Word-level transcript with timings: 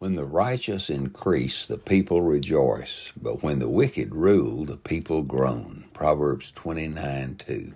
When 0.00 0.16
the 0.16 0.24
righteous 0.24 0.88
increase, 0.90 1.66
the 1.66 1.76
people 1.76 2.22
rejoice, 2.22 3.12
but 3.20 3.42
when 3.42 3.58
the 3.58 3.68
wicked 3.68 4.14
rule, 4.14 4.64
the 4.64 4.78
people 4.78 5.22
groan. 5.22 5.86
Proverbs 5.92 6.52
29 6.52 7.36
2. 7.36 7.74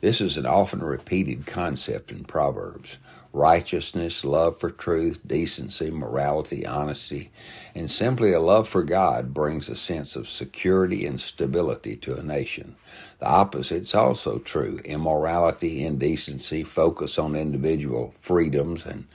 This 0.00 0.20
is 0.20 0.36
an 0.36 0.46
often 0.46 0.78
repeated 0.78 1.44
concept 1.44 2.12
in 2.12 2.22
Proverbs. 2.22 2.98
Righteousness, 3.32 4.24
love 4.24 4.58
for 4.60 4.70
truth, 4.70 5.18
decency, 5.26 5.90
morality, 5.90 6.64
honesty, 6.64 7.32
and 7.74 7.90
simply 7.90 8.32
a 8.32 8.38
love 8.38 8.68
for 8.68 8.84
God 8.84 9.34
brings 9.34 9.68
a 9.68 9.74
sense 9.74 10.14
of 10.14 10.28
security 10.28 11.04
and 11.04 11.20
stability 11.20 11.96
to 11.96 12.16
a 12.16 12.22
nation. 12.22 12.76
The 13.18 13.26
opposite 13.28 13.82
is 13.82 13.94
also 13.94 14.38
true. 14.38 14.80
Immorality, 14.84 15.84
indecency, 15.84 16.62
focus 16.62 17.18
on 17.18 17.34
individual 17.34 18.12
freedoms 18.12 18.86
and 18.86 19.06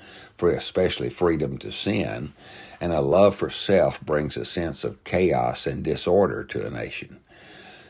especially 0.41 1.09
freedom 1.09 1.57
to 1.59 1.71
sin, 1.71 2.33
and 2.81 2.91
a 2.91 2.99
love 2.99 3.35
for 3.37 3.49
self 3.49 4.01
brings 4.01 4.35
a 4.35 4.43
sense 4.43 4.83
of 4.83 5.01
chaos 5.05 5.65
and 5.65 5.83
disorder 5.83 6.43
to 6.43 6.67
a 6.67 6.69
nation. 6.69 7.21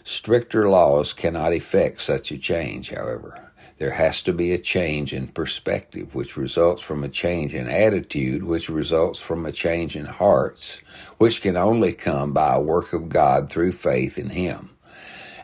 Stricter 0.04 0.68
laws 0.68 1.14
cannot 1.14 1.54
effect 1.54 2.02
such 2.02 2.32
a 2.32 2.38
change, 2.38 2.90
however. 2.90 3.52
There 3.78 3.92
has 3.92 4.22
to 4.24 4.34
be 4.34 4.52
a 4.52 4.58
change 4.58 5.14
in 5.14 5.28
perspective, 5.28 6.14
which 6.14 6.38
results 6.38 6.84
from 6.84 7.04
a 7.04 7.10
change 7.10 7.54
in 7.54 7.68
attitude, 7.68 8.44
which 8.44 8.70
results 8.70 9.22
from 9.22 9.46
a 9.46 9.52
change 9.52 9.96
in 9.96 10.06
hearts, 10.06 10.80
which 11.18 11.42
can 11.42 11.58
only 11.58 11.94
come 11.94 12.34
by 12.34 12.54
a 12.54 12.62
work 12.62 12.94
of 12.94 13.10
God 13.10 13.50
through 13.50 13.72
faith 13.72 14.18
in 14.18 14.30
Him 14.30 14.70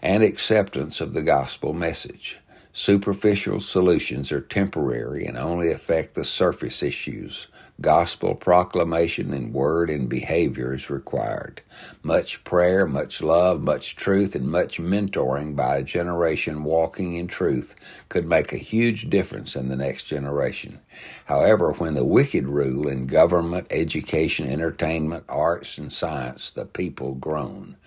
and 0.02 0.24
acceptance 0.24 1.02
of 1.02 1.14
the 1.14 1.24
gospel 1.24 1.74
message. 1.74 2.40
Superficial 2.72 3.60
solutions 3.60 4.32
are 4.32 4.42
temporary 4.42 5.26
and 5.26 5.38
only 5.38 5.72
affect 5.72 6.14
the 6.14 6.24
surface 6.24 6.84
issues. 6.84 7.48
Gospel 7.82 8.36
proclamation 8.36 9.34
in 9.34 9.54
word 9.54 9.90
and 9.90 10.08
behavior 10.08 10.76
is 10.76 10.90
required. 10.90 11.64
Much 12.04 12.44
prayer, 12.44 12.86
much 12.86 13.24
love, 13.24 13.62
much 13.64 13.96
truth, 13.96 14.36
and 14.36 14.52
much 14.52 14.80
mentoring 14.80 15.56
by 15.56 15.78
a 15.78 15.84
generation 15.84 16.64
walking 16.64 17.16
in 17.16 17.28
truth 17.28 17.76
could 18.08 18.28
make 18.28 18.54
a 18.54 18.58
huge 18.58 19.10
difference 19.10 19.56
in 19.56 19.70
the 19.70 19.76
next 19.76 20.04
generation. 20.04 20.80
However, 21.26 21.74
when 21.74 21.96
the 21.96 22.06
wicked 22.06 22.48
rule 22.48 22.88
in 22.88 23.08
government, 23.08 23.68
education, 23.72 24.48
entertainment, 24.48 25.24
arts, 25.28 25.80
and 25.80 25.92
science, 25.92 26.52
the 26.52 26.66
people 26.66 27.16
groan. 27.16 27.78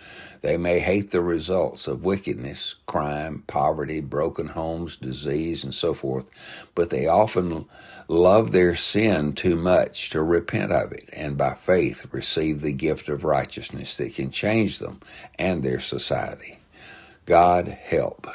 They 0.43 0.57
may 0.57 0.81
hate 0.81 1.11
the 1.11 1.23
results 1.23 1.89
of 1.89 2.05
wickedness, 2.05 2.77
crime, 2.87 3.45
poverty, 3.47 4.01
broken 4.01 4.49
homes, 4.49 4.97
disease, 4.97 5.65
and 5.65 5.75
so 5.75 5.95
forth, 5.95 6.29
but 6.75 6.91
they 6.91 7.07
often 7.07 7.67
love 8.09 8.53
their 8.53 8.77
sin 8.77 9.34
too 9.34 9.57
much 9.57 10.11
to 10.11 10.23
repent 10.23 10.73
of 10.73 10.93
it 10.93 11.09
and 11.12 11.39
by 11.39 11.55
faith 11.55 12.07
receive 12.12 12.61
the 12.61 12.73
gift 12.73 13.09
of 13.09 13.25
righteousness 13.25 13.97
that 13.97 14.15
can 14.15 14.31
change 14.31 14.79
them 14.81 15.01
and 15.39 15.62
their 15.62 15.81
society. 15.81 16.59
God 17.27 17.69
help. 17.69 18.27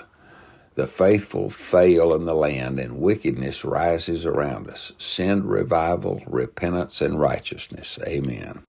The 0.75 0.87
faithful 0.87 1.49
fail 1.49 2.13
in 2.13 2.25
the 2.25 2.35
land, 2.35 2.79
and 2.79 2.99
wickedness 2.99 3.65
rises 3.65 4.27
around 4.27 4.69
us. 4.69 4.93
Send 4.99 5.45
revival, 5.45 6.23
repentance, 6.27 7.01
and 7.01 7.19
righteousness. 7.19 7.97
Amen. 8.07 8.66